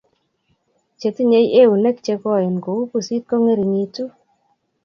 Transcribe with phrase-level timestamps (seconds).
[0.99, 4.03] Che tinyei eunek che koen kou pusit kongeringitu